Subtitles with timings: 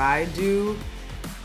[0.00, 0.76] I do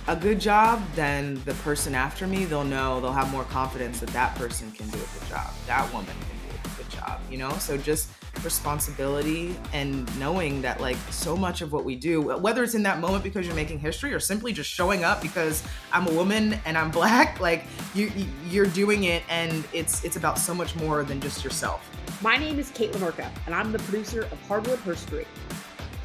[0.08, 4.10] a good job, then the person after me, they'll know, they'll have more confidence that
[4.10, 5.52] that person can do a good job.
[5.68, 7.52] That woman can do a good job, you know?
[7.54, 8.10] So just
[8.44, 13.00] responsibility and knowing that like so much of what we do whether it's in that
[13.00, 16.78] moment because you're making history or simply just showing up because i'm a woman and
[16.78, 18.12] i'm black like you
[18.50, 21.90] you're doing it and it's it's about so much more than just yourself
[22.22, 25.26] my name is Kaitlin Urka and i'm the producer of hardwood herstory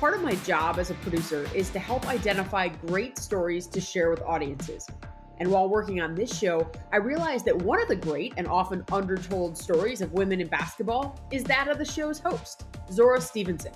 [0.01, 4.11] part of my job as a producer is to help identify great stories to share
[4.11, 4.89] with audiences
[5.41, 8.85] and while working on this show, I realized that one of the great and often
[8.93, 13.73] undertold stories of women in basketball is that of the show's host, Zora Stephenson.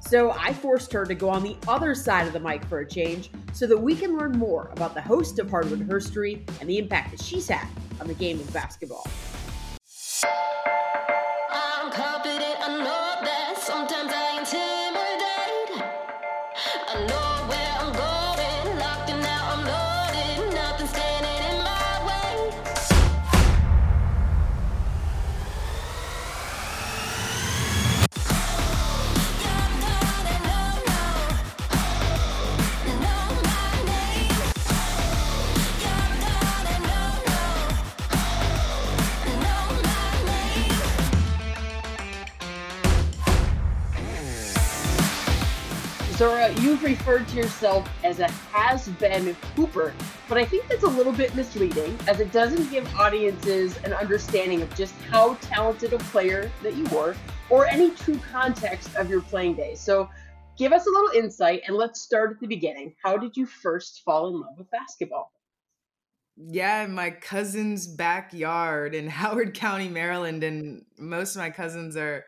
[0.00, 2.88] So I forced her to go on the other side of the mic for a
[2.88, 6.76] change so that we can learn more about the host of Hardwood Herstory and the
[6.76, 7.66] impact that she's had
[7.98, 9.06] on the game of basketball.
[46.58, 49.94] You've referred to yourself as a has been hooper,
[50.28, 54.60] but I think that's a little bit misleading as it doesn't give audiences an understanding
[54.60, 57.14] of just how talented a player that you were
[57.48, 59.80] or any true context of your playing days.
[59.80, 60.08] So
[60.58, 62.94] give us a little insight and let's start at the beginning.
[63.02, 65.32] How did you first fall in love with basketball?
[66.36, 72.24] Yeah, in my cousin's backyard in Howard County, Maryland, and most of my cousins are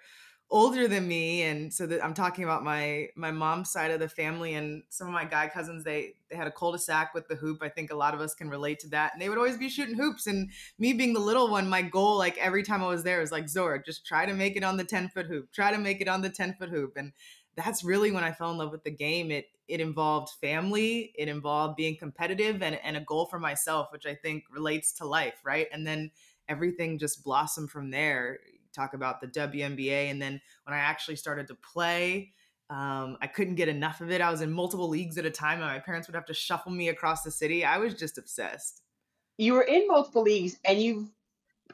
[0.52, 4.08] older than me and so that i'm talking about my my mom's side of the
[4.08, 7.58] family and some of my guy cousins they they had a cul-de-sac with the hoop.
[7.62, 9.70] I think a lot of us can relate to that and they would always be
[9.70, 13.02] shooting hoops and me being the little one my goal like every time i was
[13.02, 15.72] there was like zora just try to make it on the 10 foot hoop try
[15.72, 17.12] to make it on the 10 foot hoop and
[17.56, 19.30] that's really when i fell in love with the game.
[19.30, 24.04] It it involved family it involved being competitive and, and a goal for myself which
[24.04, 25.68] i think relates to life right?
[25.72, 26.10] And then
[26.48, 28.40] everything just blossomed from there
[28.72, 30.10] talk about the WNBA.
[30.10, 32.32] And then when I actually started to play,
[32.70, 34.20] um, I couldn't get enough of it.
[34.20, 36.72] I was in multiple leagues at a time, and my parents would have to shuffle
[36.72, 37.64] me across the city.
[37.64, 38.80] I was just obsessed.
[39.36, 41.10] You were in multiple leagues, and you've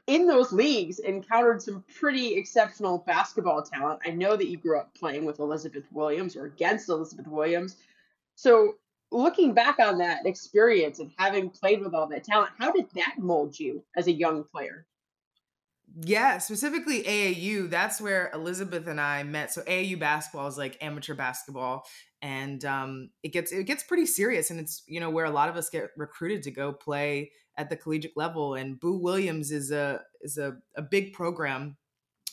[0.08, 4.00] in those leagues encountered some pretty exceptional basketball talent.
[4.06, 7.76] I know that you grew up playing with Elizabeth Williams or against Elizabeth Williams.
[8.34, 8.76] So,
[9.10, 13.16] looking back on that experience and having played with all that talent, how did that
[13.18, 14.86] mold you as a young player?
[15.96, 17.70] Yeah, specifically AAU.
[17.70, 19.52] That's where Elizabeth and I met.
[19.52, 21.86] So AAU basketball is like amateur basketball,
[22.22, 25.48] and um, it gets it gets pretty serious, and it's you know where a lot
[25.48, 28.54] of us get recruited to go play at the collegiate level.
[28.54, 31.76] And Boo Williams is a is a, a big program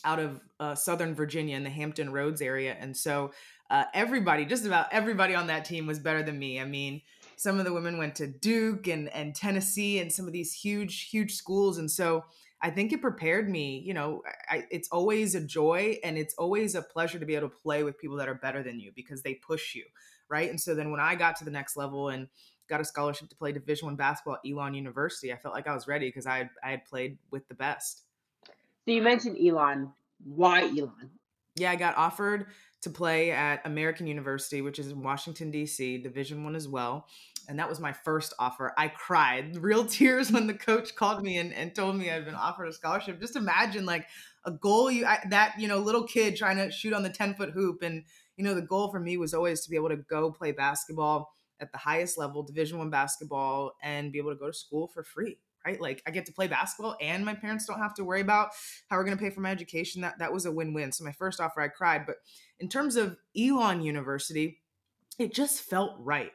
[0.04, 3.32] out of uh, Southern Virginia in the Hampton Roads area, and so
[3.70, 6.60] uh, everybody, just about everybody on that team, was better than me.
[6.60, 7.00] I mean,
[7.36, 11.08] some of the women went to Duke and and Tennessee and some of these huge
[11.08, 12.24] huge schools, and so
[12.62, 13.82] I think it prepared me.
[13.84, 17.50] You know, I, it's always a joy and it's always a pleasure to be able
[17.50, 19.84] to play with people that are better than you because they push you,
[20.28, 20.48] right?
[20.48, 22.28] And so then when I got to the next level and
[22.68, 25.74] got a scholarship to play Division One basketball at Elon University, I felt like I
[25.74, 28.02] was ready because I had, I had played with the best.
[28.46, 29.92] So you mentioned Elon.
[30.24, 31.10] Why Elon?
[31.56, 32.46] Yeah, I got offered
[32.82, 37.06] to play at American University, which is in Washington D.C., Division One as well
[37.48, 38.72] and that was my first offer.
[38.76, 42.34] I cried real tears when the coach called me and, and told me I'd been
[42.34, 43.20] offered a scholarship.
[43.20, 44.06] Just imagine like
[44.44, 47.34] a goal you I, that you know little kid trying to shoot on the 10
[47.34, 48.04] foot hoop and
[48.36, 51.34] you know the goal for me was always to be able to go play basketball
[51.60, 55.02] at the highest level division one basketball and be able to go to school for
[55.02, 55.80] free right?
[55.80, 58.50] Like i get to play basketball and my parents don't have to worry about
[58.88, 60.00] how we're going to pay for my education.
[60.02, 60.92] That that was a win-win.
[60.92, 62.06] So my first offer i cried.
[62.06, 62.16] But
[62.60, 64.60] in terms of elon university
[65.18, 66.30] it just felt right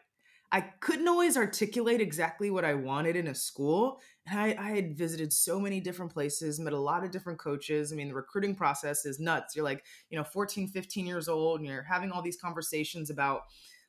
[0.54, 4.02] I couldn't always articulate exactly what I wanted in a school.
[4.28, 7.92] And I, I, had visited so many different places, met a lot of different coaches.
[7.92, 9.56] I mean, the recruiting process is nuts.
[9.56, 13.44] You're like, you know, 14, 15 years old, and you're having all these conversations about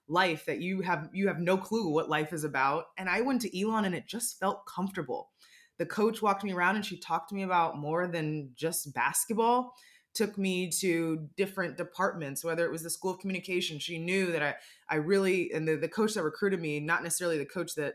[0.08, 3.40] life that you have you have no clue what life is about and i went
[3.40, 5.30] to elon and it just felt comfortable
[5.78, 9.72] the coach walked me around and she talked to me about more than just basketball
[10.14, 14.42] took me to different departments whether it was the school of communication she knew that
[14.42, 14.54] i
[14.88, 17.94] i really and the, the coach that recruited me not necessarily the coach that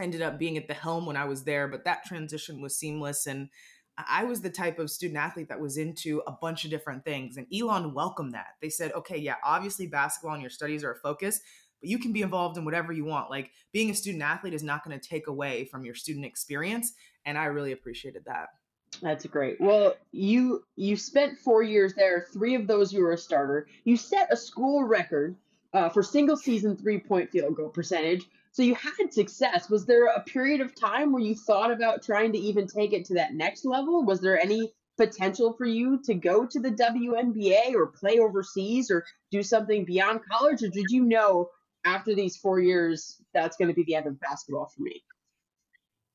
[0.00, 3.26] ended up being at the helm when i was there but that transition was seamless
[3.26, 3.48] and
[3.96, 7.36] I was the type of student athlete that was into a bunch of different things.
[7.36, 8.54] And Elon welcomed that.
[8.60, 11.40] They said, okay, yeah, obviously basketball and your studies are a focus,
[11.80, 13.30] but you can be involved in whatever you want.
[13.30, 16.92] Like being a student athlete is not going to take away from your student experience.
[17.24, 18.48] And I really appreciated that.
[19.02, 19.60] That's great.
[19.60, 22.26] Well, you you spent four years there.
[22.32, 23.66] Three of those you were a starter.
[23.84, 25.36] You set a school record
[25.72, 28.24] uh, for single season three point field goal percentage.
[28.52, 29.68] So you had success.
[29.68, 33.04] Was there a period of time where you thought about trying to even take it
[33.06, 34.04] to that next level?
[34.04, 39.04] Was there any potential for you to go to the WNBA or play overseas or
[39.32, 40.62] do something beyond college?
[40.62, 41.50] Or did you know
[41.84, 45.02] after these four years that's going to be the end of basketball for me?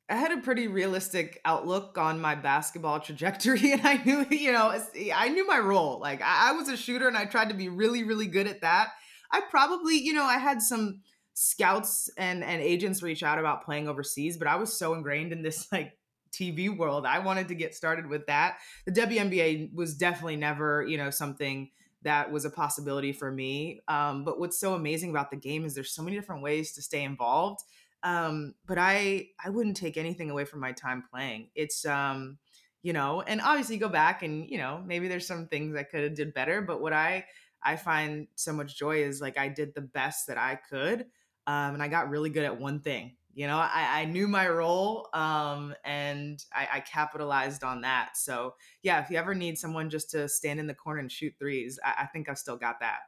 [0.10, 4.78] I had a pretty realistic outlook on my basketball trajectory, and I knew, you know,
[5.16, 6.00] I knew my role.
[6.00, 8.90] Like I was a shooter, and I tried to be really, really good at that.
[9.32, 11.02] I probably, you know, I had some
[11.34, 15.42] scouts and and agents reach out about playing overseas, but I was so ingrained in
[15.44, 15.94] this like
[16.32, 17.06] TV world.
[17.06, 18.58] I wanted to get started with that.
[18.86, 21.70] The WNBA was definitely never, you know, something
[22.04, 23.82] that was a possibility for me.
[23.88, 26.82] Um, but what's so amazing about the game is there's so many different ways to
[26.82, 27.62] stay involved.
[28.04, 31.50] Um, but I I wouldn't take anything away from my time playing.
[31.56, 32.38] It's um,
[32.82, 36.04] you know, and obviously go back and you know maybe there's some things I could
[36.04, 36.62] have did better.
[36.62, 37.26] But what I
[37.64, 41.06] I find so much joy is like I did the best that I could
[41.50, 43.16] um, and I got really good at one thing.
[43.34, 48.18] You know, I, I knew my role um, and I, I, capitalized on that.
[48.18, 48.54] So,
[48.84, 51.80] yeah, if you ever need someone just to stand in the corner and shoot threes,
[51.84, 53.00] I, I think I've still got that.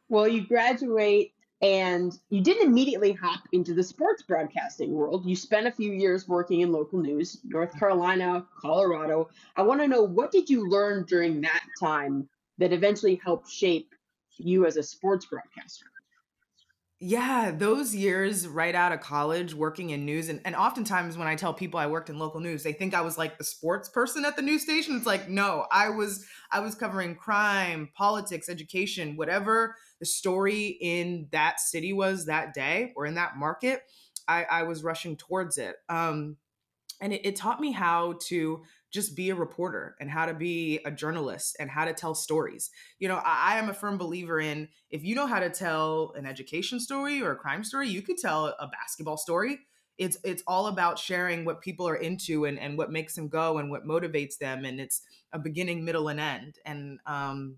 [0.09, 1.33] well, you graduate
[1.63, 5.25] and you didn't immediately hop into the sports broadcasting world.
[5.25, 9.31] You spent a few years working in local news, North Carolina, Colorado.
[9.55, 12.29] I want to know what did you learn during that time
[12.59, 13.95] that eventually helped shape
[14.39, 15.92] you as a sports broadcaster?
[17.05, 21.35] Yeah, those years right out of college working in news and, and oftentimes when I
[21.35, 24.25] tell people I worked in local news, they think I was like the sports person
[24.25, 24.95] at the news station.
[24.97, 31.27] It's like, no, I was I was covering crime, politics, education, whatever the story in
[31.33, 33.83] that city was that day or in that market,
[34.29, 35.75] I, I was rushing towards it.
[35.89, 36.37] Um,
[37.01, 38.63] and it, it taught me how to
[38.93, 42.71] just be a reporter and how to be a journalist and how to tell stories.
[42.99, 46.13] You know, I, I, am a firm believer in if you know how to tell
[46.17, 49.61] an education story or a crime story, you could tell a basketball story.
[49.99, 53.59] It's it's all about sharing what people are into and, and what makes them go
[53.59, 54.65] and what motivates them.
[54.65, 55.03] And it's
[55.33, 56.59] a beginning, middle, and end.
[56.65, 57.57] And um,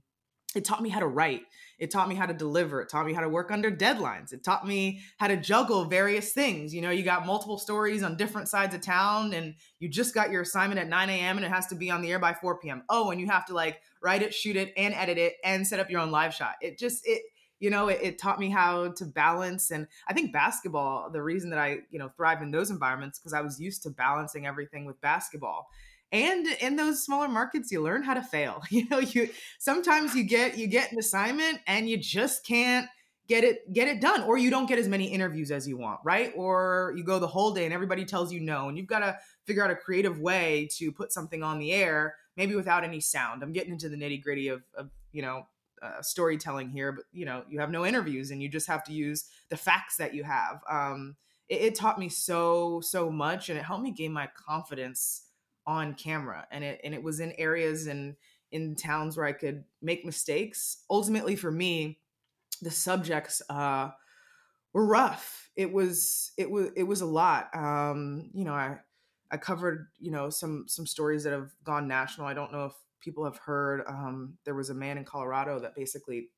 [0.56, 1.42] it taught me how to write.
[1.78, 2.80] It taught me how to deliver.
[2.80, 4.32] It taught me how to work under deadlines.
[4.32, 6.72] It taught me how to juggle various things.
[6.72, 10.30] You know, you got multiple stories on different sides of town, and you just got
[10.30, 11.36] your assignment at 9 a.m.
[11.36, 12.84] and it has to be on the air by 4 p.m.
[12.88, 15.80] Oh, and you have to like write it, shoot it, and edit it, and set
[15.80, 16.54] up your own live shot.
[16.60, 17.22] It just it
[17.60, 21.50] you know it, it taught me how to balance and i think basketball the reason
[21.50, 24.84] that i you know thrive in those environments because i was used to balancing everything
[24.84, 25.68] with basketball
[26.14, 29.28] and in those smaller markets you learn how to fail you know you
[29.58, 32.88] sometimes you get you get an assignment and you just can't
[33.26, 36.00] get it get it done or you don't get as many interviews as you want
[36.04, 36.32] right?
[36.36, 39.18] Or you go the whole day and everybody tells you no and you've got to
[39.44, 43.42] figure out a creative way to put something on the air maybe without any sound.
[43.42, 45.46] I'm getting into the nitty gritty of, of you know
[45.82, 48.92] uh, storytelling here but you know you have no interviews and you just have to
[48.92, 50.60] use the facts that you have.
[50.68, 51.16] Um,
[51.48, 55.23] it, it taught me so so much and it helped me gain my confidence
[55.66, 58.16] on camera and it and it was in areas and
[58.52, 60.84] in towns where I could make mistakes.
[60.90, 62.00] Ultimately for me,
[62.62, 63.90] the subjects uh
[64.72, 65.50] were rough.
[65.56, 67.54] It was it was it was a lot.
[67.54, 68.78] Um, you know, I
[69.30, 72.26] I covered, you know, some some stories that have gone national.
[72.26, 75.74] I don't know if people have heard um there was a man in Colorado that
[75.74, 76.30] basically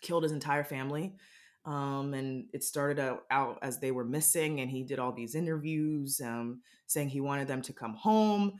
[0.00, 1.16] killed his entire family.
[1.64, 5.34] Um, and it started out, out, as they were missing, and he did all these
[5.34, 8.54] interviews um, saying he wanted them to come home.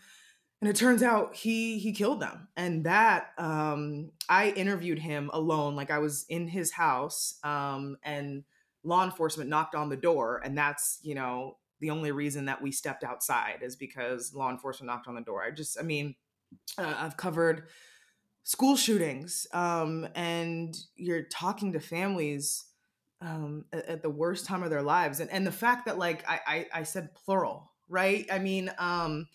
[0.61, 5.77] And it turns out he he killed them, and that um, I interviewed him alone,
[5.77, 8.43] like I was in his house, um, and
[8.83, 12.73] law enforcement knocked on the door, and that's you know the only reason that we
[12.73, 15.43] stepped outside is because law enforcement knocked on the door.
[15.43, 16.17] I just, I mean,
[16.77, 17.69] uh, I've covered
[18.45, 22.65] school shootings, um, and you're talking to families
[23.21, 25.21] um, at, at, the worst time of their lives.
[25.21, 28.27] And, and the fact that like I, I, I said plural, right?
[28.31, 29.27] I mean, um,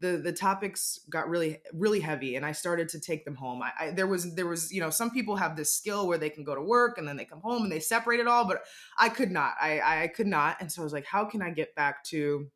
[0.00, 3.72] the the topics got really really heavy and i started to take them home I,
[3.80, 6.44] I, there was there was you know some people have this skill where they can
[6.44, 8.62] go to work and then they come home and they separate it all but
[8.98, 11.50] i could not i i could not and so i was like how can i
[11.50, 12.46] get back to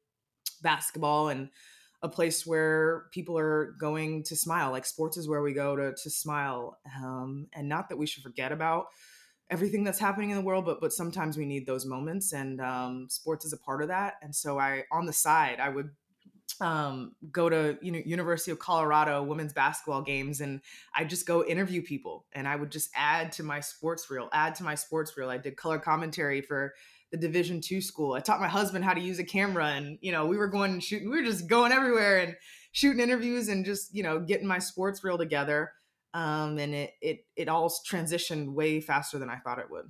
[0.62, 1.48] basketball and
[2.02, 5.94] a place where people are going to smile like sports is where we go to
[5.94, 8.86] to smile um, and not that we should forget about
[9.50, 13.06] everything that's happening in the world but but sometimes we need those moments and um,
[13.08, 15.90] sports is a part of that and so i on the side i would
[16.60, 20.60] um, go to you know University of Colorado women's basketball games, and
[20.94, 24.54] I just go interview people, and I would just add to my sports reel, add
[24.56, 25.30] to my sports reel.
[25.30, 26.74] I did color commentary for
[27.10, 28.14] the Division two school.
[28.14, 30.72] I taught my husband how to use a camera, and you know we were going
[30.72, 32.36] and shooting, we were just going everywhere and
[32.72, 35.72] shooting interviews and just you know getting my sports reel together.
[36.12, 39.88] Um, and it it it all transitioned way faster than I thought it would.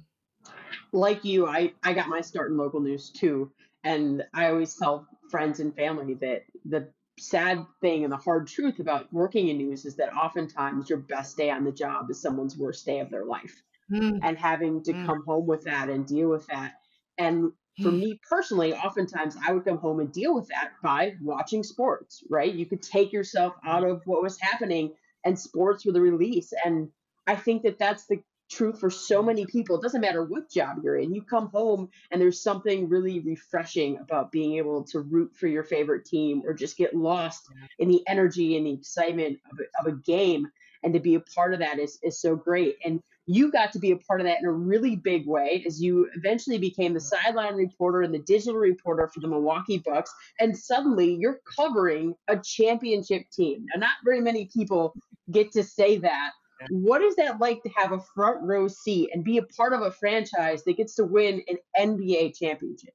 [0.93, 3.51] Like you, I I got my start in local news too,
[3.85, 8.81] and I always tell friends and family that the sad thing and the hard truth
[8.81, 12.57] about working in news is that oftentimes your best day on the job is someone's
[12.57, 13.63] worst day of their life.
[13.93, 14.21] Mm.
[14.23, 15.07] And having to mm.
[15.07, 16.75] come home with that and deal with that.
[17.19, 17.99] And for mm.
[17.99, 22.53] me personally, oftentimes I would come home and deal with that by watching sports, right?
[22.53, 24.93] You could take yourself out of what was happening
[25.25, 26.53] and sports were the release.
[26.65, 26.89] And
[27.27, 29.77] I think that that's the truth for so many people.
[29.77, 31.15] It doesn't matter what job you're in.
[31.15, 35.63] You come home and there's something really refreshing about being able to root for your
[35.63, 37.49] favorite team or just get lost
[37.79, 40.49] in the energy and the excitement of a, of a game.
[40.83, 42.77] And to be a part of that is, is so great.
[42.85, 45.81] And you got to be a part of that in a really big way as
[45.81, 50.13] you eventually became the sideline reporter and the digital reporter for the Milwaukee Bucks.
[50.41, 53.67] And suddenly you're covering a championship team.
[53.73, 54.95] Now, not very many people
[55.31, 56.31] get to say that
[56.69, 59.81] what is that like to have a front row seat and be a part of
[59.81, 62.93] a franchise that gets to win an NBA championship?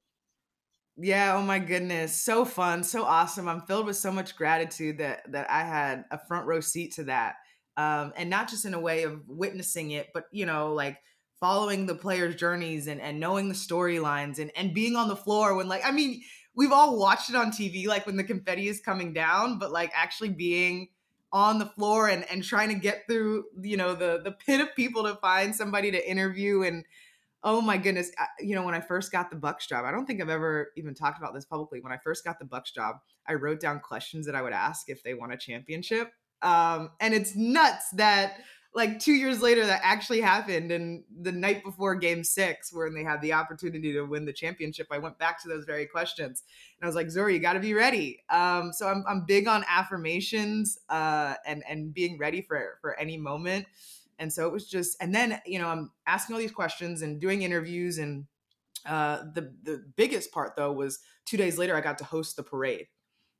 [0.96, 2.18] Yeah, oh my goodness.
[2.18, 3.48] So fun, so awesome.
[3.48, 7.04] I'm filled with so much gratitude that that I had a front row seat to
[7.04, 7.36] that.
[7.76, 10.98] Um, and not just in a way of witnessing it, but you know, like
[11.38, 15.54] following the players' journeys and, and knowing the storylines and, and being on the floor
[15.54, 16.22] when like I mean,
[16.54, 19.90] we've all watched it on TV, like when the confetti is coming down, but like
[19.94, 20.88] actually being
[21.32, 24.74] on the floor and and trying to get through you know the the pit of
[24.76, 26.62] people to find somebody to interview.
[26.62, 26.84] And
[27.42, 30.22] oh my goodness you know when i first got the bucks job i don't think
[30.22, 31.80] i've ever even talked about this publicly.
[31.80, 32.96] When i first got the bucks job
[33.28, 36.12] i wrote down questions that i would ask if they won a championship.
[36.42, 38.38] Um, and it's nuts that
[38.76, 43.02] like two years later that actually happened and the night before game six when they
[43.02, 46.44] had the opportunity to win the championship i went back to those very questions
[46.78, 48.22] and i was like zora you got to be ready.
[48.28, 53.16] Um, so I'm, I'm big on affirmations uh, and and being ready for for any
[53.16, 53.66] moment
[54.18, 57.20] and so it was just and then you know i'm asking all these questions and
[57.20, 58.26] doing interviews and
[58.84, 62.42] uh, the the biggest part though was two days later i got to host the
[62.42, 62.86] parade.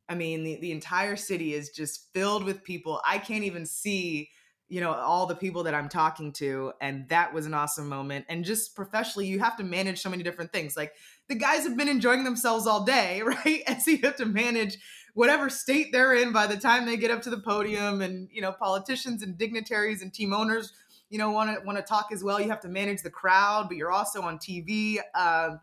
[0.08, 3.00] I mean the, the entire city is just filled with people.
[3.04, 4.30] I can't even see
[4.68, 8.24] you know all the people that i'm talking to and that was an awesome moment
[8.28, 10.92] and just professionally you have to manage so many different things like
[11.28, 13.62] the guys have been enjoying themselves all day right?
[13.66, 14.78] And so you have to manage
[15.14, 18.40] whatever state they're in by the time they get up to the podium and you
[18.40, 20.72] know politicians and dignitaries and team owners
[21.08, 22.40] you know want to want to talk as well.
[22.40, 25.56] You have to manage the crowd but you're also on tv uh,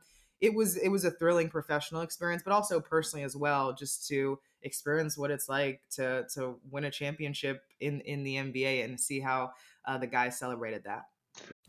[0.43, 4.37] it was it was a thrilling professional experience but also personally as well just to
[4.61, 9.21] experience what it's like to to win a championship in in the NBA and see
[9.21, 9.51] how
[9.85, 11.05] uh, the guys celebrated that.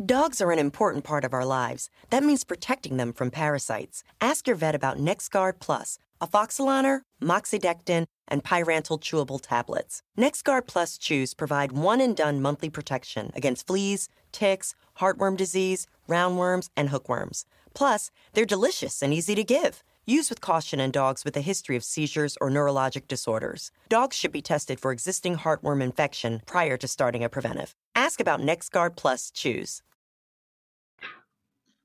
[0.05, 1.89] Dogs are an important part of our lives.
[2.11, 4.03] That means protecting them from parasites.
[4.21, 10.03] Ask your vet about NexGard Plus, afoxolaner, moxidectin, and pyrantel chewable tablets.
[10.19, 16.69] NexGard Plus chews provide one and done monthly protection against fleas, ticks, heartworm disease, roundworms,
[16.77, 17.47] and hookworms.
[17.75, 19.83] Plus, they're delicious and easy to give.
[20.07, 23.71] Use with caution in dogs with a history of seizures or neurologic disorders.
[23.89, 27.75] Dogs should be tested for existing heartworm infection prior to starting a preventive.
[27.95, 29.83] Ask about NexGard Plus Chews.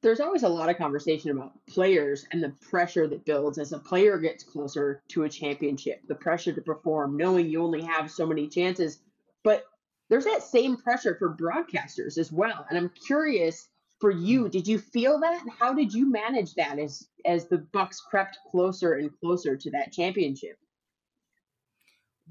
[0.02, 3.80] There's always a lot of conversation about players and the pressure that builds as a
[3.80, 8.26] player gets closer to a championship, the pressure to perform, knowing you only have so
[8.26, 9.00] many chances.
[9.44, 9.66] But
[10.10, 12.66] there's that same pressure for broadcasters as well.
[12.70, 13.68] And I'm curious
[14.00, 14.50] for you mm-hmm.
[14.50, 15.44] did you feel that?
[15.60, 19.92] How did you manage that as as the bucks crept closer and closer to that
[19.92, 20.58] championship?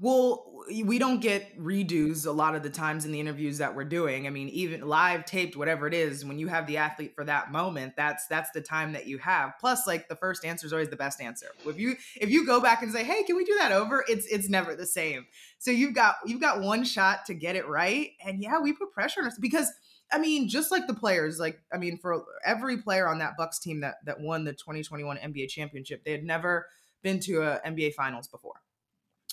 [0.01, 0.45] Well
[0.83, 4.27] we don't get redos a lot of the times in the interviews that we're doing.
[4.27, 7.51] I mean even live taped whatever it is when you have the athlete for that
[7.51, 9.53] moment that's that's the time that you have.
[9.59, 11.47] Plus like the first answer is always the best answer.
[11.65, 14.03] If you if you go back and say hey can we do that over?
[14.07, 15.27] It's it's never the same.
[15.59, 18.11] So you've got you've got one shot to get it right.
[18.25, 19.71] And yeah we put pressure on us because
[20.11, 23.59] I mean, just like the players, like I mean, for every player on that Bucks
[23.59, 26.67] team that that won the 2021 NBA championship, they had never
[27.03, 28.61] been to a NBA Finals before.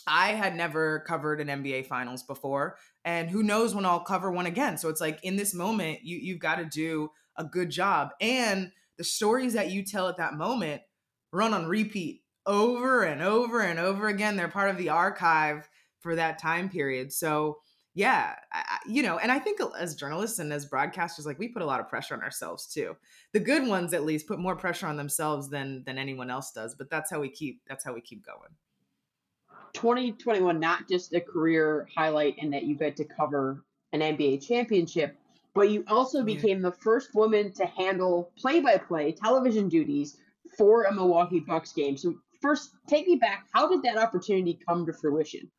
[0.07, 4.47] I had never covered an NBA finals before, and who knows when I'll cover one
[4.47, 4.79] again.
[4.79, 8.71] So it's like in this moment, you you've got to do a good job, and
[8.99, 10.83] the stories that you tell at that moment
[11.33, 14.37] run on repeat over and over and over again.
[14.37, 15.69] They're part of the archive
[15.99, 17.13] for that time period.
[17.13, 17.59] So
[17.97, 21.63] yeah, I, you know, and I think as journalists and as broadcasters, like we put
[21.63, 22.95] a lot of pressure on ourselves too.
[23.33, 26.75] The good ones, at least, put more pressure on themselves than than anyone else does.
[26.75, 28.51] But that's how we keep that's how we keep going.
[29.73, 35.17] 2021, not just a career highlight in that you get to cover an NBA championship,
[35.55, 40.19] but you also became the first woman to handle play-by-play television duties
[40.59, 41.97] for a Milwaukee Bucks game.
[41.97, 43.47] So first, take me back.
[43.53, 45.51] How did that opportunity come to fruition?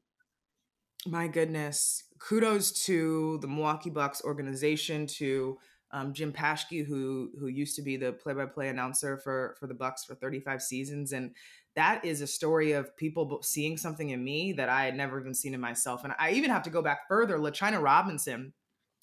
[1.05, 5.57] My goodness kudos to the Milwaukee Bucks organization, to
[5.91, 10.03] um, Jim Paschke, who who used to be the play-by-play announcer for for the Bucks
[10.03, 11.31] for 35 seasons, and
[11.75, 15.33] that is a story of people seeing something in me that I had never even
[15.33, 16.03] seen in myself.
[16.03, 17.37] And I even have to go back further.
[17.37, 18.53] LaChina Robinson,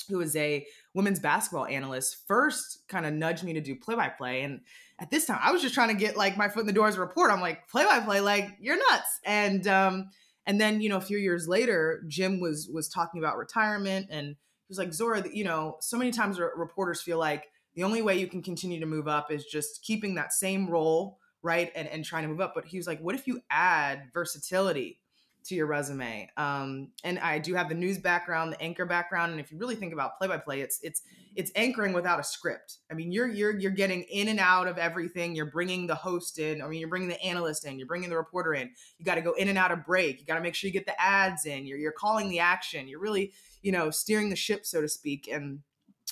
[0.09, 4.61] who is a women's basketball analyst, first kind of nudged me to do play-by-play, and
[5.01, 6.87] at this time, I was just trying to get like my foot in the door
[6.87, 7.31] as a report.
[7.31, 10.11] I'm like play-by-play, like you're nuts, and um,
[10.47, 14.29] and then, you know, a few years later, Jim was was talking about retirement and
[14.29, 18.19] he was like, Zora, you know, so many times reporters feel like the only way
[18.19, 21.71] you can continue to move up is just keeping that same role, right?
[21.75, 22.53] And and trying to move up.
[22.55, 25.01] But he was like, what if you add versatility
[25.45, 26.29] to your resume.
[26.37, 29.75] Um, and I do have the news background, the anchor background, and if you really
[29.75, 31.03] think about play by play, it's it's
[31.37, 32.79] it's anchoring without a script.
[32.91, 35.35] I mean, you're you're you're getting in and out of everything.
[35.35, 36.63] You're bringing the host in.
[36.63, 37.79] I mean, you're bringing the analyst in.
[37.79, 38.71] You're bringing the reporter in.
[38.99, 40.21] You got to go in and out of break.
[40.21, 41.67] You got to make sure you get the ads in.
[41.67, 42.89] You're you're calling the action.
[42.89, 43.33] You're really
[43.63, 45.61] you know steering the ship, so to speak, and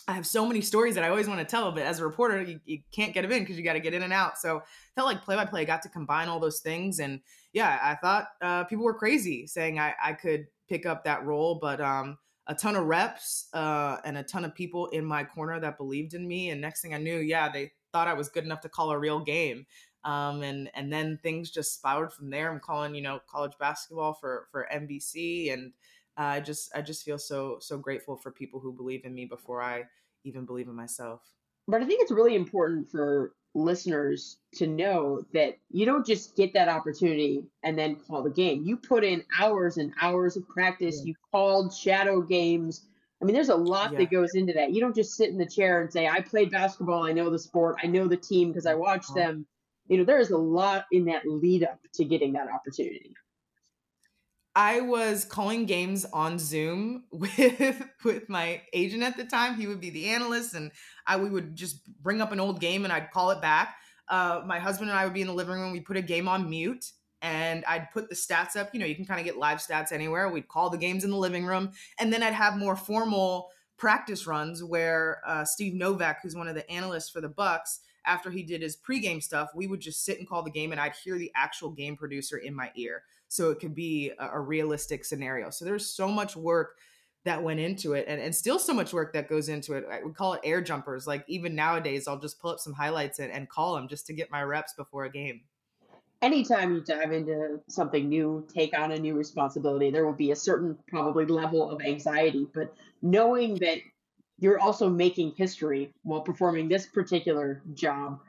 [0.09, 2.43] I have so many stories that I always want to tell, but as a reporter,
[2.43, 4.39] you, you can't get them in because you got to get in and out.
[4.39, 4.63] So
[4.95, 6.99] felt like play by play I got to combine all those things.
[6.99, 7.21] And
[7.53, 11.59] yeah, I thought uh, people were crazy saying I, I could pick up that role,
[11.61, 15.61] but um, a ton of reps uh, and a ton of people in my corner
[15.61, 16.51] that believed in me.
[16.51, 18.99] And next thing I knew, yeah, they thought I was good enough to call a
[18.99, 19.67] real game.
[20.05, 22.51] Um, and and then things just spiraled from there.
[22.51, 25.73] I'm calling, you know, college basketball for for NBC, and
[26.17, 29.63] I just I just feel so so grateful for people who believe in me before
[29.63, 29.85] I
[30.25, 31.23] even believe in myself.
[31.69, 36.53] But I think it's really important for listeners to know that you don't just get
[36.55, 38.63] that opportunity and then call the game.
[38.65, 40.97] You put in hours and hours of practice.
[40.99, 41.09] Yeah.
[41.09, 42.87] You called shadow games.
[43.21, 43.99] I mean, there's a lot yeah.
[43.99, 44.73] that goes into that.
[44.73, 47.05] You don't just sit in the chair and say, I played basketball.
[47.05, 47.77] I know the sport.
[47.83, 49.21] I know the team because I watched uh-huh.
[49.21, 49.47] them.
[49.87, 53.15] You know, there is a lot in that lead up to getting that opportunity.
[54.55, 59.57] I was calling games on Zoom with with my agent at the time.
[59.57, 60.71] He would be the analyst, and
[61.07, 63.77] I we would just bring up an old game and I'd call it back.
[64.09, 65.73] Uh, my husband and I would be in the living room.
[65.73, 68.75] We put a game on mute, and I'd put the stats up.
[68.75, 70.29] You know, you can kind of get live stats anywhere.
[70.29, 74.27] We'd call the games in the living room, and then I'd have more formal practice
[74.27, 78.43] runs where uh, Steve Novak, who's one of the analysts for the Bucks, after he
[78.43, 81.17] did his pregame stuff, we would just sit and call the game, and I'd hear
[81.19, 85.49] the actual game producer in my ear so it could be a, a realistic scenario.
[85.49, 86.77] So there's so much work
[87.25, 89.87] that went into it and, and still so much work that goes into it.
[89.91, 91.07] I, we call it air jumpers.
[91.07, 94.13] Like even nowadays, I'll just pull up some highlights and, and call them just to
[94.13, 95.41] get my reps before a game.
[96.21, 100.37] Anytime you dive into something new, take on a new responsibility, there will be a
[100.37, 102.47] certain probably level of anxiety.
[102.53, 103.79] But knowing that
[104.39, 108.21] you're also making history while performing this particular job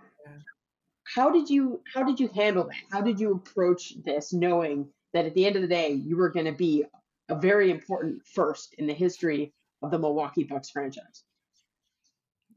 [1.13, 2.75] how did you how did you handle that?
[2.91, 6.29] How did you approach this, knowing that at the end of the day you were
[6.29, 6.85] going to be
[7.29, 11.23] a very important first in the history of the Milwaukee Bucks franchise?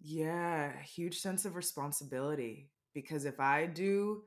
[0.03, 4.23] Yeah, huge sense of responsibility because if I do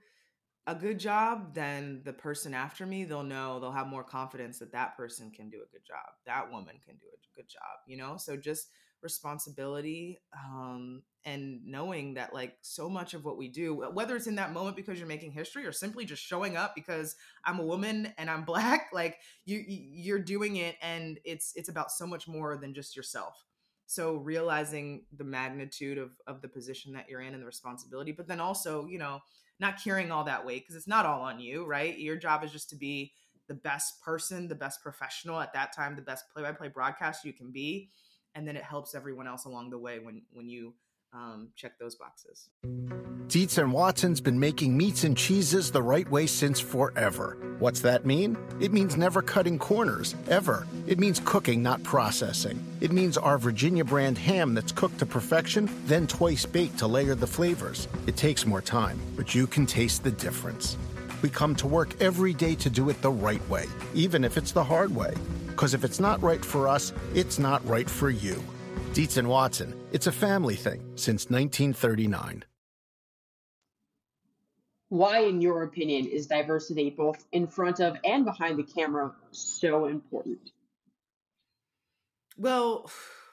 [0.68, 4.74] a good job, then the person after me, they'll know, they'll have more confidence that
[4.74, 6.06] that person can do a good job.
[6.26, 8.18] That woman can do a good job, you know?
[8.18, 8.68] So just
[9.02, 14.36] responsibility um, and knowing that like so much of what we do whether it's in
[14.36, 18.14] that moment because you're making history or simply just showing up because i'm a woman
[18.18, 22.58] and i'm black like you you're doing it and it's it's about so much more
[22.58, 23.46] than just yourself.
[23.86, 28.28] So realizing the magnitude of of the position that you're in and the responsibility but
[28.28, 29.20] then also you know
[29.60, 31.98] not carrying all that weight because it's not all on you right?
[31.98, 33.14] Your job is just to be
[33.48, 37.52] the best person the best professional at that time the best play-by-play broadcast you can
[37.52, 37.90] be
[38.36, 40.74] and then it helps everyone else along the way when when you
[41.14, 42.50] um, check those boxes.
[43.28, 47.38] Dietz and Watson's been making meats and cheeses the right way since forever.
[47.60, 48.38] What's that mean?
[48.60, 50.66] It means never cutting corners, ever.
[50.88, 52.60] It means cooking, not processing.
[52.82, 57.14] It means our Virginia brand ham that's cooked to perfection, then twice baked to layer
[57.14, 57.88] the flavors.
[58.08, 60.76] It takes more time, but you can taste the difference.
[61.22, 64.52] We come to work every day to do it the right way, even if it's
[64.52, 65.14] the hard way.
[65.48, 68.44] Because if it's not right for us, it's not right for you.
[68.94, 72.46] Dietz and Watson, it's a family thing since 1939.
[74.90, 79.86] Why, in your opinion, is diversity both in front of and behind the camera so
[79.86, 80.52] important?
[82.38, 82.90] Well,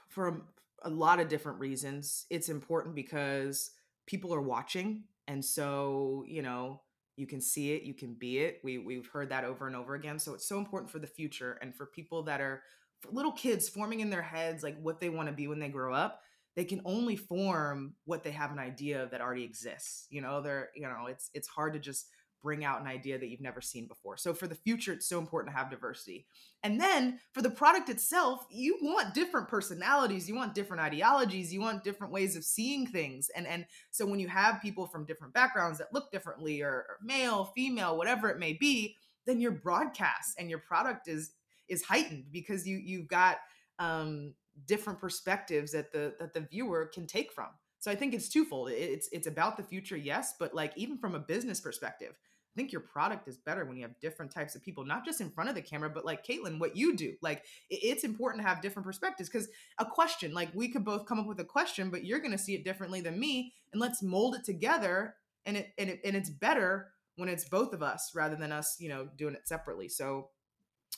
[0.08, 0.40] for a,
[0.82, 2.26] a lot of different reasons.
[2.30, 3.70] It's important because
[4.06, 5.04] people are watching.
[5.28, 6.80] And so, you know,
[7.16, 8.60] you can see it, you can be it.
[8.62, 10.18] We we've heard that over and over again.
[10.18, 12.62] So it's so important for the future and for people that are
[13.10, 15.94] little kids forming in their heads like what they want to be when they grow
[15.94, 16.20] up.
[16.54, 20.06] They can only form what they have an idea of that already exists.
[20.10, 22.06] You know, they're you know, it's it's hard to just
[22.46, 24.16] bring out an idea that you've never seen before.
[24.16, 26.26] So for the future, it's so important to have diversity.
[26.62, 31.60] And then for the product itself, you want different personalities, you want different ideologies, you
[31.60, 33.28] want different ways of seeing things.
[33.34, 36.98] And and so when you have people from different backgrounds that look differently or, or
[37.02, 38.94] male, female, whatever it may be,
[39.26, 41.32] then your broadcast and your product is
[41.68, 43.38] is heightened because you you've got
[43.80, 44.34] um
[44.66, 47.48] different perspectives that the that the viewer can take from.
[47.78, 48.70] So I think it's twofold.
[48.70, 52.14] It's it's about the future, yes, but like even from a business perspective,
[52.56, 55.30] think your product is better when you have different types of people, not just in
[55.30, 57.14] front of the camera, but like Kaitlin, what you do.
[57.22, 61.20] Like it's important to have different perspectives because a question, like we could both come
[61.20, 64.02] up with a question, but you're going to see it differently than me, and let's
[64.02, 65.14] mold it together.
[65.44, 68.76] And it and it and it's better when it's both of us rather than us,
[68.80, 69.88] you know, doing it separately.
[69.88, 70.30] So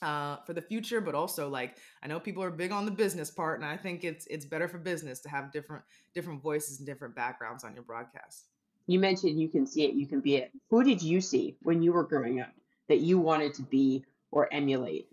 [0.00, 3.30] uh, for the future, but also like I know people are big on the business
[3.30, 5.82] part, and I think it's it's better for business to have different
[6.14, 8.46] different voices and different backgrounds on your broadcast
[8.88, 10.50] you mentioned you can see it, you can be it.
[10.70, 12.50] Who did you see when you were growing up
[12.88, 15.08] that you wanted to be or emulate?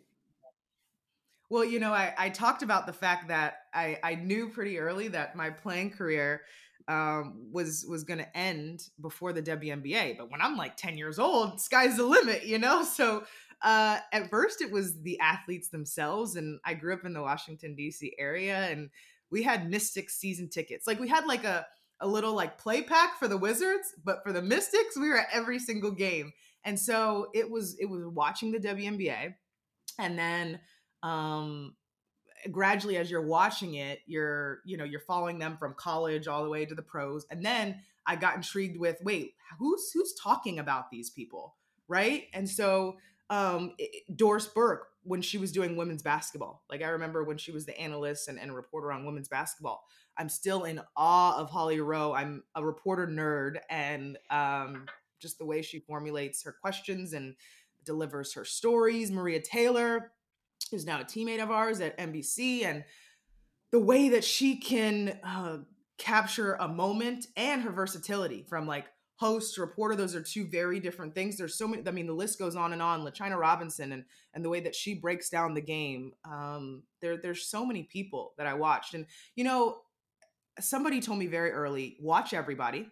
[1.50, 5.10] Well, you know, I, I talked about the fact that I, I knew pretty early
[5.10, 6.42] that my playing career
[6.88, 10.18] um, was was going to end before the WNBA.
[10.18, 12.84] But when I'm like 10 years old, sky's the limit, you know?
[12.84, 13.26] So
[13.62, 16.38] uh, at first it was the athletes themselves.
[16.38, 18.14] And I grew up in the Washington, D.C.
[18.18, 18.90] area and
[19.32, 20.88] we had Mystics season tickets.
[20.88, 21.66] Like we had like a
[22.02, 25.28] a little like play pack for the Wizards, but for the Mystics, we were at
[25.32, 26.34] every single game.
[26.64, 29.36] And so it was it was watching the WNBA
[30.00, 30.60] and then
[31.04, 31.76] um
[32.52, 36.50] gradually as you're watching it, you're you know, you're following them from college all the
[36.50, 37.26] way to the pros.
[37.30, 41.56] And then I got intrigued with wait, who's who's talking about these people,
[41.88, 42.26] right?
[42.34, 42.98] And so
[43.30, 43.74] um
[44.16, 46.64] Doris Burke when she was doing women's basketball.
[46.70, 49.86] Like I remember when she was the analyst and, and reporter on women's basketball.
[50.18, 52.14] I'm still in awe of Holly Rowe.
[52.14, 54.86] I'm a reporter nerd, and um,
[55.20, 57.36] just the way she formulates her questions and
[57.84, 59.12] delivers her stories.
[59.12, 60.12] Maria Taylor,
[60.72, 62.84] who's now a teammate of ours at NBC, and
[63.72, 65.58] the way that she can uh,
[65.98, 68.86] capture a moment and her versatility from like
[69.18, 72.38] host reporter those are two very different things there's so many i mean the list
[72.38, 75.62] goes on and on lachina robinson and and the way that she breaks down the
[75.62, 79.78] game um there there's so many people that i watched and you know
[80.60, 82.88] somebody told me very early watch everybody.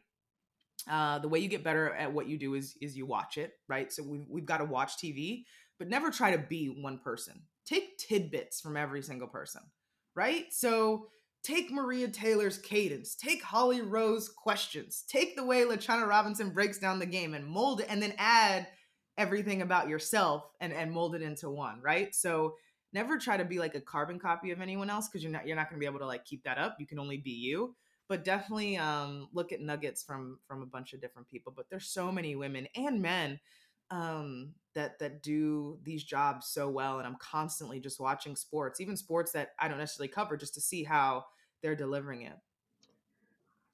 [0.89, 3.53] Uh, the way you get better at what you do is is you watch it
[3.69, 3.91] right?
[3.91, 5.43] So we've, we've got to watch tv
[5.79, 7.41] but never try to be one person.
[7.65, 9.61] Take tidbits from every single person
[10.15, 10.45] right?
[10.51, 11.07] So
[11.43, 16.99] take maria taylor's cadence take holly Rowe's questions take the way lachina robinson breaks down
[16.99, 18.65] the game and mold it and then add
[19.17, 22.13] everything about yourself and and mold it into one right?
[22.15, 22.55] So
[22.93, 25.55] never try to be like a carbon copy of anyone else because you're not you're
[25.55, 26.77] not going to be able to like keep that up.
[26.79, 27.75] You can only be you.
[28.09, 31.53] But definitely um look at nuggets from from a bunch of different people.
[31.55, 33.39] But there's so many women and men
[33.91, 38.95] um that that do these jobs so well and i'm constantly just watching sports even
[38.95, 41.23] sports that i don't necessarily cover just to see how
[41.61, 42.33] they're delivering it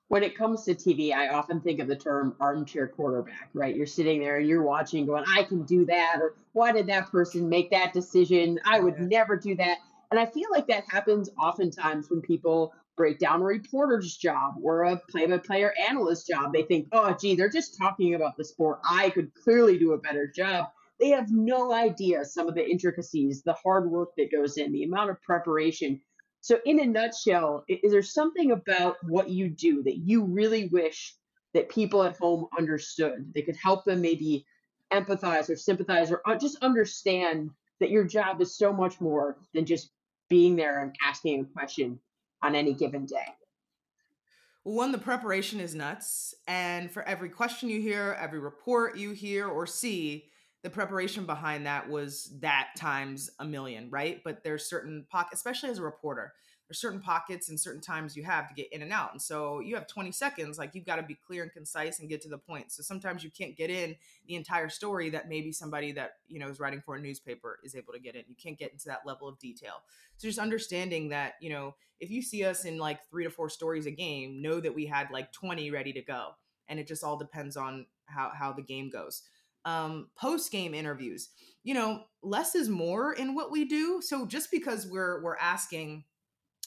[0.10, 3.76] when it comes to TV, I often think of the term armchair quarterback, right?
[3.76, 7.12] You're sitting there and you're watching, going, I can do that, or why did that
[7.12, 8.60] person make that decision?
[8.65, 9.78] I would never do that.
[10.12, 14.84] And I feel like that happens oftentimes when people break down a reporter's job or
[14.84, 16.54] a play by player analyst job.
[16.54, 18.80] They think, oh, gee, they're just talking about the sport.
[18.89, 20.69] I could clearly do a better job.
[21.00, 24.84] They have no idea some of the intricacies, the hard work that goes in, the
[24.84, 26.02] amount of preparation
[26.41, 31.15] so, in a nutshell, is there something about what you do that you really wish
[31.54, 33.32] that people at home understood?
[33.36, 34.45] That could help them maybe
[34.91, 39.65] empathize or sympathize or uh, just understand that your job is so much more than
[39.65, 39.91] just
[40.30, 41.99] being there and asking a question
[42.41, 43.25] on any given day.
[44.63, 46.34] Well, one, the preparation is nuts.
[46.47, 50.25] And for every question you hear, every report you hear or see,
[50.62, 54.22] the preparation behind that was that times a million, right?
[54.24, 56.34] But there's certain pockets, especially as a reporter,
[56.69, 59.12] there's certain pockets and certain times you have to get in and out.
[59.12, 62.08] And so you have 20 seconds, like you've got to be clear and concise and
[62.08, 62.72] get to the point.
[62.72, 63.95] So sometimes you can't get in
[64.28, 67.74] the entire story that maybe somebody that, you know, is writing for a newspaper is
[67.74, 68.24] able to get in.
[68.28, 69.82] You can't get into that level of detail.
[70.17, 73.50] So just understanding that, you know, if you see us in like three to four
[73.50, 76.36] stories a game, know that we had like 20 ready to go.
[76.67, 79.24] And it just all depends on how, how the game goes
[79.65, 81.30] um, post game interviews.
[81.63, 84.02] You know, less is more in what we do.
[84.02, 86.06] So just because we're we're asking,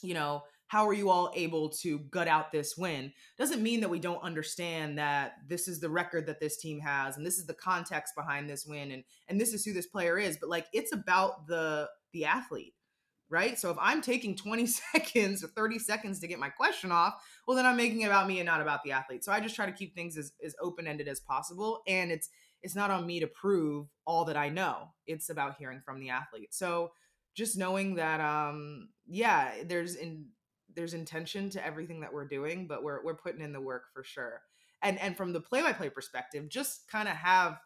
[0.02, 3.90] you know, how are you all able to gut out this win doesn't mean that
[3.90, 7.44] we don't understand that this is the record that this team has and this is
[7.44, 10.64] the context behind this win and and this is who this player is but like
[10.72, 12.72] it's about the the athlete
[13.28, 17.22] right so if i'm taking 20 seconds or 30 seconds to get my question off
[17.46, 19.54] well then i'm making it about me and not about the athlete so i just
[19.54, 22.30] try to keep things as, as open-ended as possible and it's
[22.62, 24.88] it's not on me to prove all that I know.
[25.06, 26.54] It's about hearing from the athlete.
[26.54, 26.92] So
[27.34, 30.26] just knowing that um yeah, there's in
[30.74, 34.04] there's intention to everything that we're doing, but we're we're putting in the work for
[34.04, 34.42] sure.
[34.82, 37.58] And and from the play-by-play perspective, just kind of have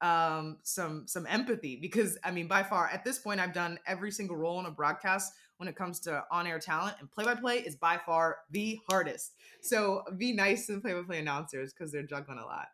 [0.00, 4.10] um some some empathy because I mean by far at this point I've done every
[4.10, 8.00] single role in a broadcast when it comes to on-air talent and play-by-play is by
[8.04, 9.34] far the hardest.
[9.62, 12.66] So be nice to the play-by-play announcers because they're juggling a lot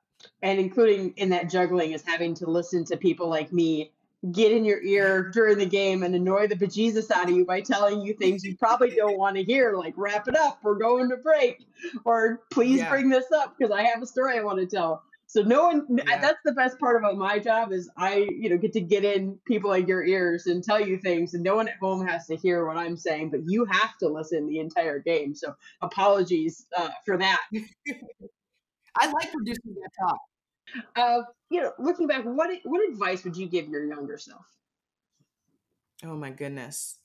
[0.43, 3.93] and including in that juggling is having to listen to people like me
[4.33, 7.61] get in your ear during the game and annoy the bejesus out of you by
[7.61, 11.09] telling you things you probably don't want to hear, like wrap it up, we're going
[11.09, 11.65] to break,
[12.05, 12.91] or please yeah.
[12.91, 15.03] bring this up because I have a story I want to tell.
[15.27, 16.21] So no one yeah.
[16.21, 19.39] that's the best part about my job is I, you know, get to get in
[19.47, 22.37] people like your ears and tell you things and no one at home has to
[22.37, 25.35] hear what I'm saying, but you have to listen the entire game.
[25.35, 27.41] So apologies uh, for that.
[28.99, 30.19] I like producing that talk.
[30.97, 34.45] Uh, you know, looking back, what what advice would you give your younger self?
[36.05, 36.99] Oh my goodness.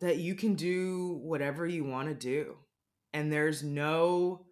[0.00, 2.56] That you can do whatever you want to do.
[3.12, 4.46] And there's no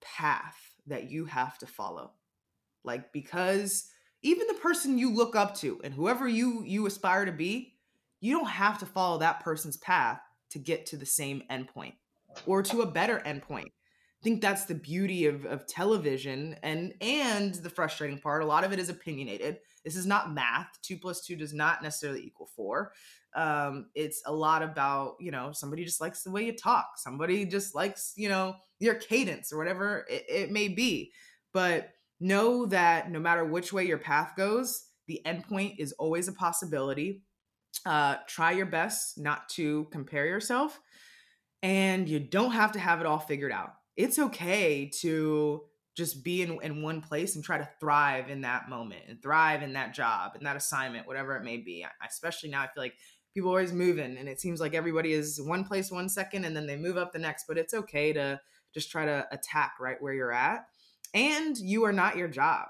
[0.00, 2.12] path that you have to follow.
[2.84, 3.88] Like because
[4.22, 7.74] even the person you look up to and whoever you you aspire to be,
[8.20, 10.20] you don't have to follow that person's path
[10.50, 11.94] to get to the same endpoint
[12.46, 13.70] or to a better endpoint
[14.22, 18.72] think that's the beauty of, of television and and the frustrating part a lot of
[18.72, 19.58] it is opinionated.
[19.84, 20.78] This is not math.
[20.82, 22.92] Two plus two does not necessarily equal four.
[23.34, 26.96] Um, it's a lot about you know somebody just likes the way you talk.
[26.96, 31.12] Somebody just likes you know your cadence or whatever it, it may be.
[31.52, 36.32] But know that no matter which way your path goes the endpoint is always a
[36.32, 37.22] possibility.
[37.84, 40.78] Uh, try your best not to compare yourself
[41.62, 45.62] and you don't have to have it all figured out it's okay to
[45.94, 49.62] just be in, in one place and try to thrive in that moment and thrive
[49.62, 51.84] in that job and that assignment, whatever it may be.
[51.84, 52.94] I, especially now, I feel like
[53.34, 56.56] people are always moving and it seems like everybody is one place one second and
[56.56, 58.40] then they move up the next, but it's okay to
[58.72, 60.66] just try to attack right where you're at.
[61.12, 62.68] And you are not your job.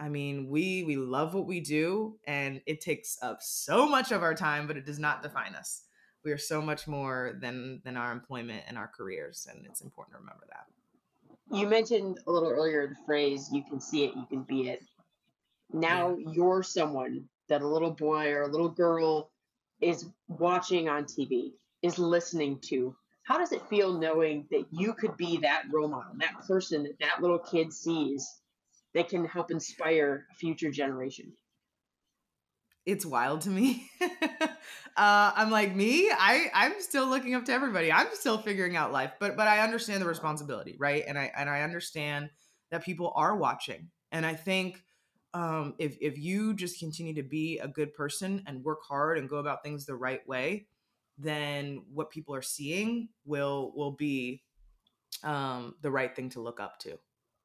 [0.00, 4.22] I mean, we we love what we do and it takes up so much of
[4.22, 5.82] our time, but it does not define us
[6.24, 10.14] we are so much more than than our employment and our careers and it's important
[10.14, 11.56] to remember that.
[11.56, 14.82] You mentioned a little earlier the phrase you can see it you can be it.
[15.72, 16.32] Now yeah.
[16.32, 19.30] you're someone that a little boy or a little girl
[19.80, 21.52] is watching on tv
[21.82, 22.94] is listening to.
[23.22, 26.98] How does it feel knowing that you could be that role model that person that
[27.00, 28.40] that little kid sees
[28.94, 31.32] that can help inspire a future generation
[32.88, 33.90] it's wild to me.
[34.00, 34.06] uh,
[34.96, 36.10] I'm like me.
[36.10, 37.92] I I'm still looking up to everybody.
[37.92, 41.04] I'm still figuring out life, but but I understand the responsibility, right?
[41.06, 42.30] And I and I understand
[42.70, 44.82] that people are watching, and I think
[45.34, 49.28] um, if if you just continue to be a good person and work hard and
[49.28, 50.66] go about things the right way,
[51.18, 54.42] then what people are seeing will will be
[55.22, 56.98] um, the right thing to look up to,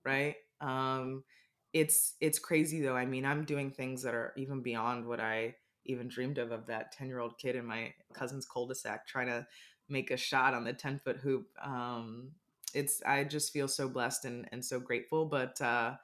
[0.06, 0.36] right?
[0.62, 1.26] Um,
[1.74, 2.96] it's it's crazy though.
[2.96, 5.56] I mean, I'm doing things that are even beyond what I
[5.86, 9.46] even dreamed of of that 10 year old kid in my cousin's cul-de-sac trying to
[9.90, 11.48] make a shot on the 10 foot hoop.
[11.62, 12.32] Um,
[12.74, 15.26] it's I just feel so blessed and, and so grateful.
[15.26, 15.96] But uh,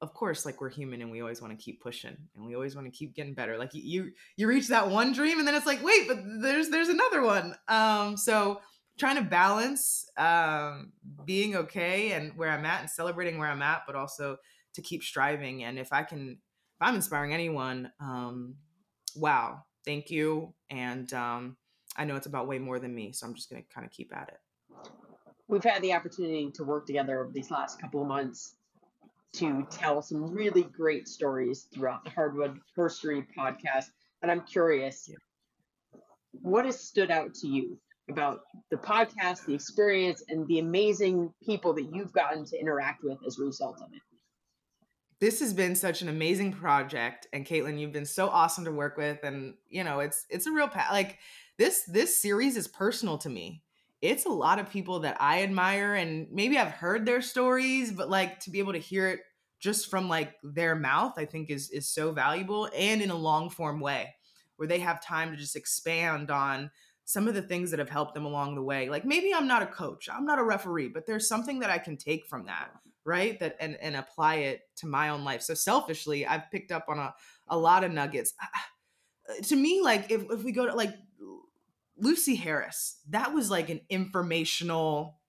[0.00, 2.74] of course, like we're human and we always want to keep pushing and we always
[2.74, 3.56] want to keep getting better.
[3.58, 6.88] Like you you reach that one dream and then it's like, wait, but there's there's
[6.88, 7.54] another one.
[7.68, 8.60] Um, so
[8.98, 10.92] trying to balance um,
[11.24, 14.36] being okay and where I'm at and celebrating where I'm at, but also
[14.74, 15.64] to keep striving.
[15.64, 18.56] And if I can, if I'm inspiring anyone, um,
[19.16, 20.54] wow, thank you.
[20.70, 21.56] And um,
[21.96, 23.92] I know it's about way more than me, so I'm just going to kind of
[23.92, 24.90] keep at it.
[25.48, 28.54] We've had the opportunity to work together over these last couple of months
[29.34, 33.86] to tell some really great stories throughout the Hardwood Herstory podcast.
[34.22, 35.16] And I'm curious, yeah.
[36.32, 37.78] what has stood out to you
[38.10, 43.18] about the podcast, the experience, and the amazing people that you've gotten to interact with
[43.26, 44.00] as a result of it?
[45.22, 48.96] This has been such an amazing project, and Kaitlin, you've been so awesome to work
[48.96, 51.18] with, and you know it's it's a real pa- like
[51.58, 53.62] this this series is personal to me.
[54.00, 58.10] It's a lot of people that I admire, and maybe I've heard their stories, but
[58.10, 59.20] like to be able to hear it
[59.60, 63.48] just from like their mouth, I think is is so valuable, and in a long
[63.48, 64.16] form way
[64.56, 66.68] where they have time to just expand on
[67.04, 68.88] some of the things that have helped them along the way.
[68.88, 71.78] Like maybe I'm not a coach, I'm not a referee, but there's something that I
[71.78, 72.72] can take from that,
[73.04, 73.38] right?
[73.40, 75.42] That and and apply it to my own life.
[75.42, 77.14] So selfishly, I've picked up on a
[77.48, 78.34] a lot of nuggets.
[79.44, 80.94] To me, like if if we go to like
[81.96, 85.20] Lucy Harris, that was like an informational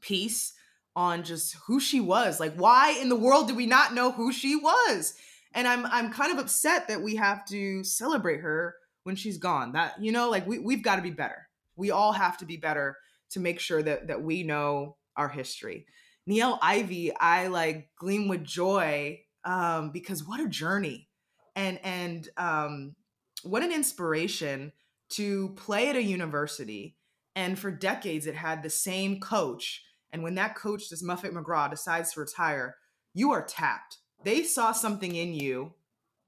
[0.00, 0.52] piece
[0.94, 2.38] on just who she was.
[2.40, 5.14] Like why in the world did we not know who she was?
[5.54, 9.72] And I'm I'm kind of upset that we have to celebrate her when she's gone.
[9.72, 11.48] That you know, like we we've got to be better.
[11.76, 12.96] We all have to be better
[13.30, 15.86] to make sure that that we know our history.
[16.28, 21.08] Niele Ivey, I like gleam with joy um, because what a journey,
[21.56, 22.94] and and um,
[23.42, 24.72] what an inspiration
[25.10, 26.96] to play at a university.
[27.34, 29.82] And for decades, it had the same coach.
[30.12, 32.76] And when that coach, this Muffet McGraw, decides to retire,
[33.14, 33.98] you are tapped.
[34.22, 35.72] They saw something in you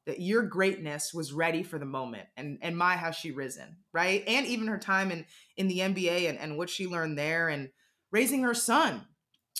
[0.06, 4.22] that your greatness was ready for the moment and and my has she risen right
[4.26, 5.24] and even her time in
[5.56, 7.70] in the nba and, and what she learned there and
[8.10, 9.06] raising her son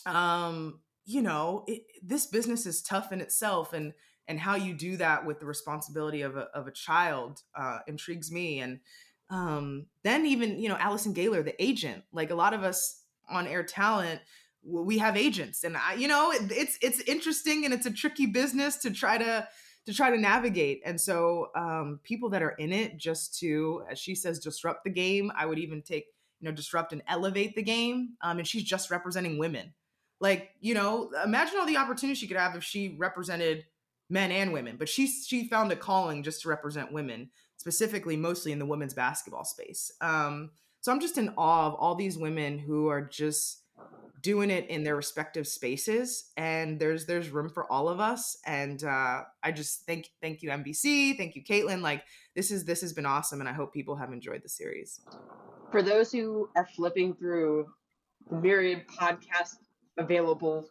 [0.07, 3.93] um you know it, this business is tough in itself and
[4.27, 8.33] and how you do that with the responsibility of a, of a child uh, intrigues
[8.33, 8.81] me and
[9.31, 13.47] um then even you know allison galer the agent like a lot of us on
[13.47, 14.21] air talent
[14.63, 18.27] we have agents and i you know it, it's it's interesting and it's a tricky
[18.27, 19.47] business to try to
[19.87, 20.81] to try to navigate.
[20.85, 24.91] And so um, people that are in it just to, as she says, disrupt the
[24.91, 25.31] game.
[25.37, 26.07] I would even take,
[26.41, 28.15] you know, disrupt and elevate the game.
[28.23, 29.75] Um, and she's just representing women.
[30.25, 33.67] Like, you know, imagine all the opportunities she could have if she represented
[34.09, 34.77] men and women.
[34.79, 38.95] But she she found a calling just to represent women, specifically, mostly in the women's
[38.95, 39.93] basketball space.
[40.01, 43.65] Um, so I'm just in awe of all these women who are just
[44.23, 48.83] doing it in their respective spaces and there's there's room for all of us and
[48.83, 52.03] uh i just thank thank you nbc thank you kaitlin like
[52.35, 55.03] this is this has been awesome and i hope people have enjoyed the series
[55.71, 57.67] for those who are flipping through
[58.31, 59.57] myriad podcast
[59.99, 60.69] available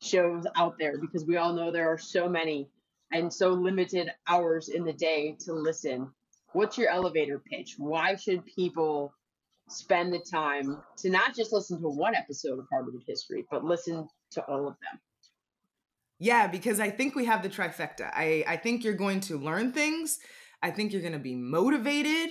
[0.00, 2.68] shows out there because we all know there are so many
[3.12, 6.10] and so limited hours in the day to listen
[6.52, 9.14] what's your elevator pitch why should people
[9.68, 14.08] spend the time to not just listen to one episode of Hardwood Herstory, but listen
[14.32, 15.00] to all of them.
[16.18, 18.10] Yeah, because I think we have the trifecta.
[18.12, 20.18] I, I think you're going to learn things.
[20.62, 22.30] I think you're going to be motivated.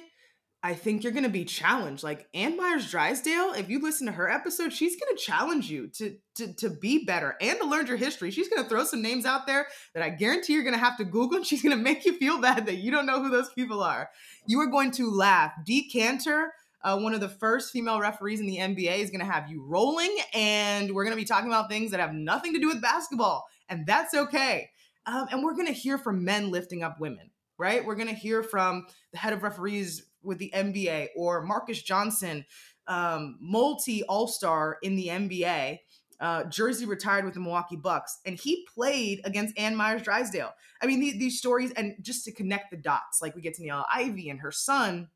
[0.64, 2.04] I think you're going to be challenged.
[2.04, 5.88] Like Ann Meyers Drysdale, if you listen to her episode, she's going to challenge you
[5.88, 8.30] to, to, to be better and to learn your history.
[8.30, 10.98] She's going to throw some names out there that I guarantee you're going to have
[10.98, 13.32] to Google and she's going to make you feel bad that you don't know who
[13.32, 14.10] those people are.
[14.46, 15.52] You are going to laugh.
[15.66, 16.50] Dee Kanter,
[16.84, 19.64] uh, one of the first female referees in the NBA, is going to have you
[19.64, 22.82] rolling, and we're going to be talking about things that have nothing to do with
[22.82, 24.70] basketball, and that's okay.
[25.06, 27.86] Um, and we're going to hear from men lifting up women, right?
[27.86, 32.46] We're going to hear from the head of referees with the NBA or Marques Johnson,
[32.88, 35.80] um, multi All Star in the NBA.
[36.20, 40.54] Uh, Jersey retired with the Milwaukee Bucks, and he played against Ann Meyers Drysdale.
[40.80, 43.64] I mean, these, these stories, and just to connect the dots, like we get to
[43.64, 45.10] Niele Ivey and her son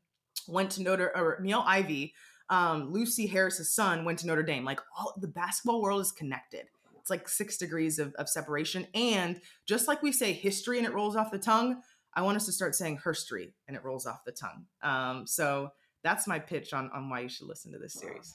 [0.48, 2.12] went to Notre or Niele Ivey,
[2.48, 4.64] um, Lucy Harris's son went to Notre Dame.
[4.64, 6.66] Like all the basketball world is connected.
[7.00, 8.88] It's like six degrees of, of separation.
[8.92, 11.82] And just like we say history and it rolls off the tongue,
[12.16, 14.64] I want us to start saying herstory and it rolls off the tongue.
[14.82, 15.70] Um, so
[16.02, 18.34] that's my pitch on, on why you should listen to this series.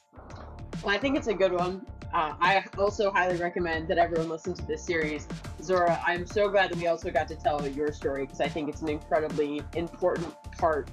[0.83, 1.85] Well, I think it's a good one.
[2.13, 5.27] Uh, I also highly recommend that everyone listen to this series.
[5.63, 8.69] Zora, I'm so glad that we also got to tell your story because I think
[8.69, 10.89] it's an incredibly important part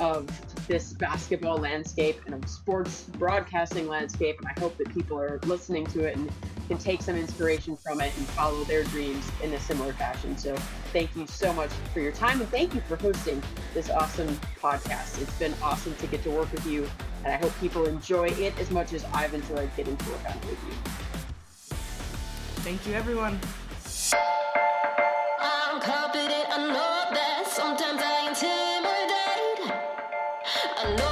[0.00, 0.28] of
[0.66, 4.38] this basketball landscape and of sports broadcasting landscape.
[4.38, 6.30] And I hope that people are listening to it and
[6.68, 10.36] can take some inspiration from it and follow their dreams in a similar fashion.
[10.38, 10.56] So
[10.92, 13.42] thank you so much for your time and thank you for hosting
[13.74, 14.28] this awesome
[14.60, 15.20] podcast.
[15.20, 16.88] It's been awesome to get to work with you.
[17.24, 20.36] And I hope people enjoy it as much as I've enjoyed getting to work on
[20.36, 20.74] it with you.
[22.62, 23.38] Thank you, everyone.
[30.84, 31.11] No.